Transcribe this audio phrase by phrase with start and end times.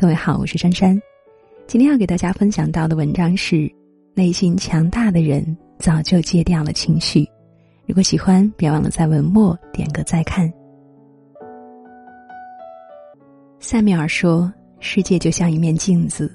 [0.00, 0.98] 各位好，我是珊珊。
[1.66, 3.70] 今天要给大家分享到的文章是：
[4.14, 5.44] 内心强大的人
[5.78, 7.28] 早就戒掉了情绪。
[7.84, 10.50] 如果喜欢，别忘了在文末点个再看。
[13.58, 14.50] 塞缪尔说
[14.80, 16.32] ：“世界就像一面镜子，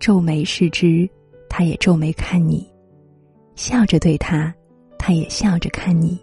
[0.00, 1.08] 皱眉视之，
[1.48, 2.66] 他也皱眉看你；
[3.54, 4.52] 笑着对他，
[4.98, 6.18] 他也笑着看你。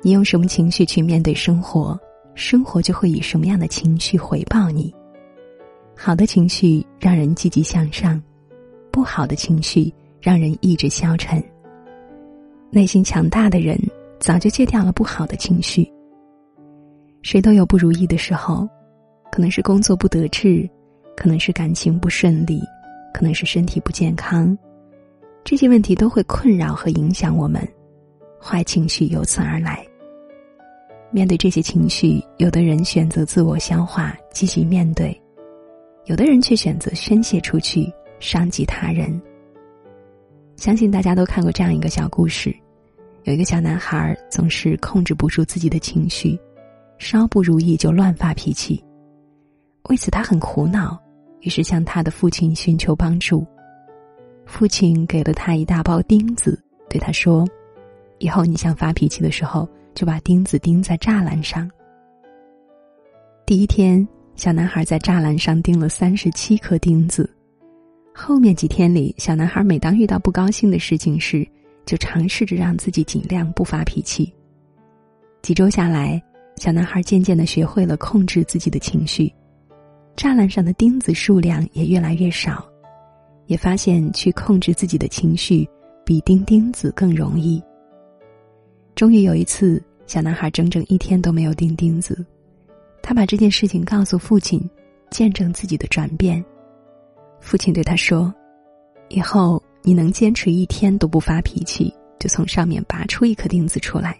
[0.00, 2.00] 你用什么情绪去面对生活？”
[2.34, 4.94] 生活就会以什么样的情绪回报你？
[6.02, 8.18] 好的情绪让人积极向上，
[8.90, 11.44] 不好的情绪让人意志消沉。
[12.70, 13.78] 内心强大的人
[14.18, 15.86] 早就戒掉了不好的情绪。
[17.20, 18.66] 谁都有不如意的时候，
[19.30, 20.66] 可能是工作不得志，
[21.14, 22.62] 可能是感情不顺利，
[23.12, 24.56] 可能是身体不健康，
[25.44, 27.62] 这些问题都会困扰和影响我们，
[28.40, 29.86] 坏情绪由此而来。
[31.10, 35.12] 面对这些情绪，有的人选择自我消化，积极面对；
[36.06, 39.20] 有的人却选择宣泄出去，伤及他人。
[40.56, 42.54] 相信大家都看过这样一个小故事：
[43.24, 46.38] 有一个小男孩总是控制不住自己的情绪，
[46.98, 48.82] 稍不如意就乱发脾气。
[49.88, 51.00] 为此，他很苦恼，
[51.40, 53.46] 于是向他的父亲寻求帮助。
[54.46, 57.46] 父亲给了他一大包钉子，对他说
[58.18, 61.68] ：“以后你想发脾气的时候。”就把钉子钉在栅栏上。
[63.44, 64.06] 第一天，
[64.40, 67.28] 小男孩在栅栏上钉了三十七颗钉子。
[68.14, 71.46] 后面几天里，小男孩每当遇到不高兴的事情时，
[71.84, 74.32] 就尝试着让自己尽量不发脾气。
[75.42, 76.18] 几周下来，
[76.56, 79.30] 小男孩渐渐的学会了控制自己的情绪，
[80.16, 82.66] 栅栏上的钉子数量也越来越少，
[83.44, 85.68] 也发现去控制自己的情绪
[86.02, 87.62] 比钉钉子更容易。
[88.94, 92.24] 终于有一次，小男孩整整一天都没有钉钉子。
[93.02, 94.68] 他把这件事情告诉父亲，
[95.10, 96.44] 见证自己的转变。
[97.40, 98.32] 父亲对他说
[99.08, 104.18] ：“以后你能坚持一天都不发脾气，就从上面拔出一颗钉子出来。”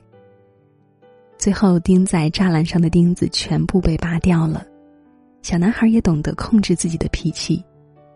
[1.39, 4.67] 最后，钉在栅栏上的钉子全部被拔掉了。
[5.43, 7.65] 小男孩也懂得控制自己的脾气，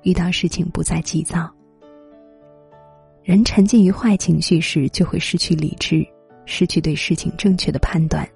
[0.03, 1.51] 遇到事情不再急躁。
[3.23, 6.07] 人沉浸于坏情绪时，就会失去理智。
[6.47, 8.29] 失去对事情正确的判断。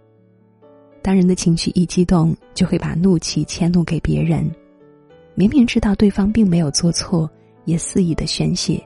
[1.09, 4.47] 当人的情绪一激动，就会把怒气迁怒给别人，
[5.35, 7.27] 明明知道对方并没有做错，
[7.65, 8.79] 也肆意的宣泄。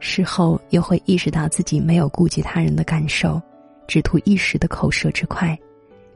[0.00, 3.40] 事后又会意识到自己没有顾及他人的感受，
[3.86, 5.56] 只图一时的口舌之快，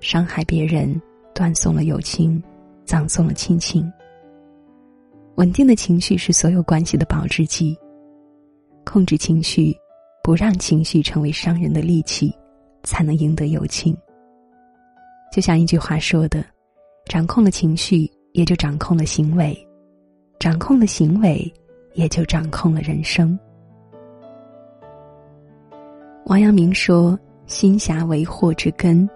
[0.00, 1.00] 伤害别人，
[1.32, 2.42] 断送了友情，
[2.84, 3.88] 葬送了亲情。
[5.36, 7.78] 稳定的情绪是所有关系的保质剂，
[8.84, 9.72] 控制情绪。
[10.24, 12.34] 不让情绪成为伤人的利器，
[12.82, 13.96] 才能赢得友情。
[15.32, 16.44] 就像一句话说的
[17.06, 19.54] ：“掌控了情绪，也就掌控了行为；
[20.38, 21.52] 掌控了行为，
[21.94, 23.38] 也就掌控了人生。”
[26.26, 29.08] 王阳明说：“心狭为祸之根，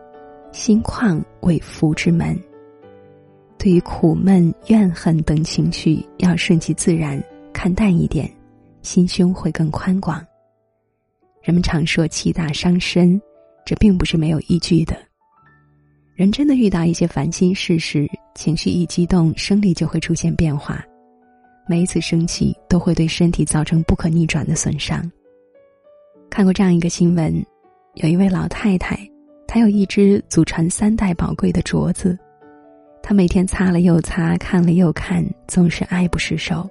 [0.53, 2.39] 心旷为福之门。”
[3.59, 8.29] 对于苦闷、怨恨等情绪，要顺其自然，看淡一点，
[8.83, 10.25] 心胸会更宽广。
[11.43, 13.21] 人们常说气大伤身，
[13.65, 14.97] 这并不是没有依据的。
[16.15, 20.85] 人真的遇到一些烦心事时，情绪一激动，生理就会出现变化。
[21.67, 25.11] 每一次生气都会对身体造成不可逆转的损伤。
[26.29, 27.45] 看过这样一个新闻，
[27.95, 28.99] 有一位老太太，
[29.47, 32.19] 她有一只祖传三代宝贵的镯子，
[33.03, 36.69] 她每天擦了又擦，看了又看，总是爱不释手。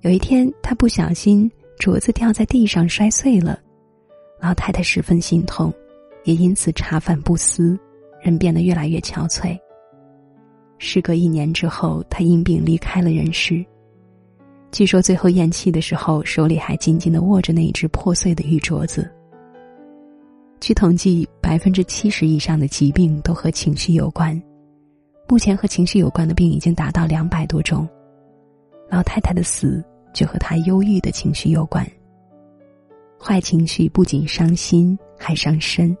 [0.00, 1.50] 有一天，她不小心。
[1.78, 3.58] 镯子掉在地上摔碎了，
[4.38, 5.72] 老太太十分心痛，
[6.24, 7.78] 也因此茶饭不思，
[8.22, 9.58] 人变得越来越憔悴。
[10.78, 13.64] 时隔一年之后，他因病离开了人世。
[14.70, 19.10] 据说最后咽气的时候，手里还紧紧的握着那一只破碎的玉镯子。
[20.60, 24.40] 据统计，百分之七十以上的疾病都和情绪有关，
[25.28, 27.88] 目前和情绪有关的病已经达到两百多种。
[28.88, 29.84] 老太太的死。
[30.12, 31.86] 就和她忧郁的情绪有关。
[33.16, 35.96] 坏情绪不仅伤心，还伤身。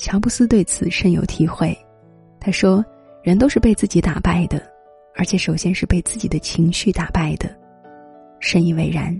[0.00, 1.76] 乔布斯对此深有体会，
[2.40, 2.82] 他说
[3.22, 4.62] ：“人都是被自己打败的，
[5.14, 7.54] 而且首先是被自己的情绪打败的。”
[8.40, 9.18] 深以为然。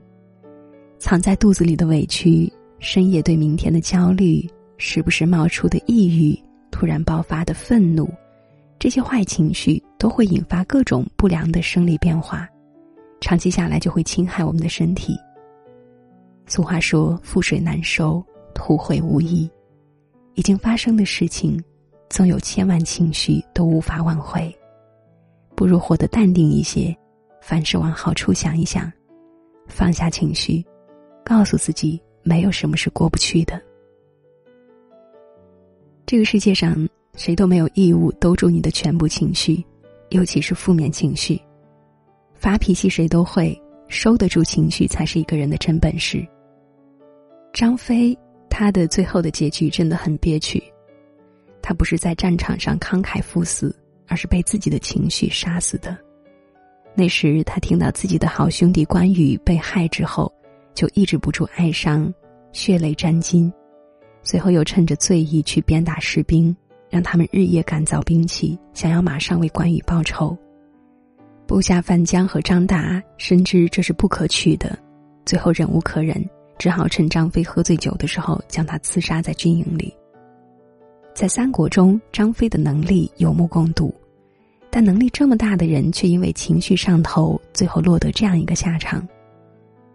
[0.98, 4.48] 藏在肚子里的委屈，深夜对明天的焦虑，
[4.78, 6.38] 时不时冒出的抑郁，
[6.70, 8.08] 突然爆发的愤怒，
[8.78, 12.48] 这些坏情绪都会引发各种不良的生理变化。
[13.20, 15.14] 长期下来就会侵害我们的身体。
[16.46, 18.24] 俗话说：“覆水难收，
[18.54, 19.48] 土毁无益。”
[20.34, 21.62] 已经发生的事情，
[22.08, 24.54] 总有千万情绪都无法挽回。
[25.54, 26.96] 不如活得淡定一些，
[27.42, 28.90] 凡事往好处想一想，
[29.66, 30.64] 放下情绪，
[31.24, 33.60] 告诉自己没有什么是过不去的。
[36.06, 39.64] 这个世界上，谁都没有义务兜住你的全部情绪，
[40.08, 41.40] 尤其是负面情绪。
[42.34, 46.26] 发脾气谁都会，收得住情绪才是一个人的真本事。
[47.52, 48.16] 张飞
[48.50, 50.62] 他的最后的结局真的很憋屈，
[51.62, 53.74] 他不是在战场上慷慨赴死，
[54.06, 55.96] 而是被自己的情绪杀死的。
[56.92, 60.30] 那时他听到自己的好兄弟关羽被害之后，
[60.74, 62.12] 就抑制不住哀伤，
[62.52, 63.50] 血泪沾襟，
[64.22, 66.54] 随后又趁着醉意去鞭打士兵，
[66.90, 70.36] 让他们日夜赶造兵器，想要马上为关羽报仇。
[71.46, 74.78] 部下范江和张达深知这是不可取的，
[75.24, 76.22] 最后忍无可忍，
[76.60, 79.96] 只好趁张飞喝醉酒的时候将他刺杀在军营里。
[81.14, 83.94] 在三国中，张飞的能力有目共睹，
[84.68, 89.08] 但能力这么大的人却因为情绪上头，最后落得这样一个下场。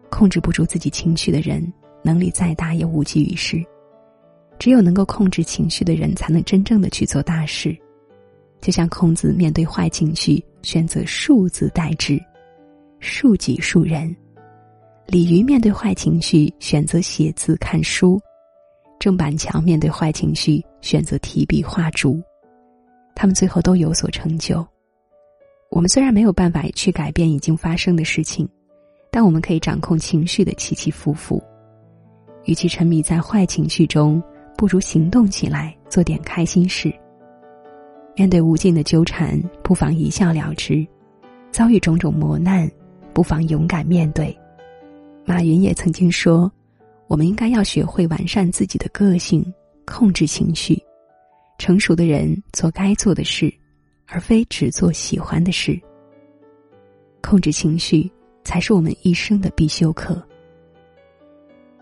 [0.09, 1.71] 控制不住自己情绪的人，
[2.01, 3.63] 能力再大也无济于事。
[4.57, 7.77] 只有能够控制情绪的人，才能真正的去做大事。
[8.59, 12.19] 就像孔子面对坏情绪，选择恕字代之，
[12.99, 14.11] 恕己恕人；
[15.07, 18.17] 鲤鱼面对坏情绪，选择写字看书；
[18.99, 22.19] 郑板桥面对坏情绪，选择提笔画竹。
[23.13, 24.65] 他们最后都有所成就。
[25.69, 28.49] 我们虽然没有办法去改变已经发生的事情，
[29.11, 31.41] 但我们可以掌控情绪的起起伏伏。
[32.45, 34.21] 与其沉迷在坏情绪中，
[34.57, 36.91] 不如行动起来，做点开心事。
[38.15, 40.83] 面对无尽的纠缠，不妨一笑了之；
[41.51, 42.69] 遭遇种种磨难，
[43.13, 44.35] 不妨勇敢面对。
[45.25, 46.51] 马云也曾经说
[47.09, 49.43] ：“我们应该要学会完善自己的个性，
[49.85, 50.81] 控制情绪。
[51.57, 53.51] 成熟的人做该做的事，
[54.07, 55.79] 而非只做喜欢的事。
[57.21, 58.09] 控制情绪
[58.43, 60.21] 才是我们一生的必修课。”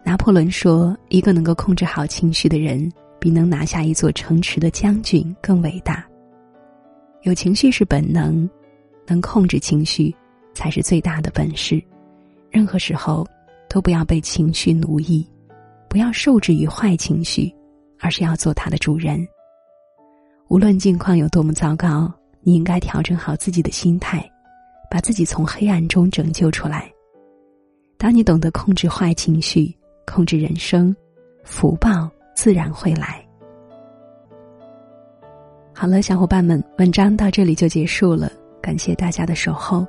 [0.06, 2.90] 拿破仑说：“一个能够控制好情绪的人，
[3.20, 6.06] 比能拿下一座城池的将军更伟大。”
[7.24, 8.50] 有情绪是本能，
[9.06, 10.14] 能控制情绪
[10.54, 11.82] 才是最大的本事。
[12.52, 13.26] 任何时候
[13.74, 15.28] 都不要被情绪奴役，
[15.90, 17.52] 不要受制于坏情绪，
[18.00, 19.28] 而是要做它的主人。
[20.48, 24.30] 无论境况有多么糟糕，你应该调整好自己的心态，
[24.92, 26.88] 把自己从黑暗中拯救出来。
[27.98, 29.76] 当你懂得控制坏情绪，
[30.06, 30.96] 控制人生，
[31.44, 33.28] 福报自然会来。
[35.74, 38.32] 好了，小伙伴们，文章到这里就结束了。
[38.62, 39.84] 感谢大家的守候。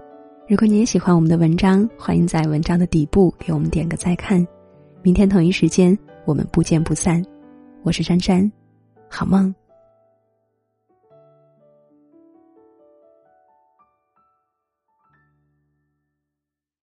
[0.46, 4.46] 如果你也喜欢我们的文章，欢迎在文章的底部给我们点个再看。
[5.00, 7.24] 明天同一时间，我们不见不散。
[7.82, 8.52] 我是珊珊，
[9.08, 9.54] 好梦。